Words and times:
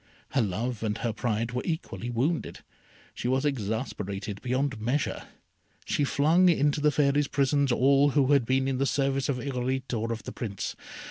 Her 0.29 0.41
love 0.41 0.81
and 0.81 0.97
her 0.97 1.13
pride 1.13 1.51
were 1.51 1.61
equally 1.63 2.09
wounded. 2.09 2.61
She 3.13 3.27
was 3.27 3.45
exasperated 3.45 4.41
beyond 4.41 4.81
measure. 4.81 5.27
She 5.85 6.05
flung 6.05 6.49
into 6.49 6.81
the 6.81 6.89
Fairy's 6.89 7.27
prisons 7.27 7.71
all 7.71 8.09
who 8.09 8.31
had 8.31 8.43
been 8.43 8.67
in 8.67 8.79
the 8.79 8.87
service 8.87 9.29
of 9.29 9.37
Irolite 9.37 9.93
or 9.93 10.11
of 10.11 10.23
the 10.23 10.31
Prince. 10.33 10.75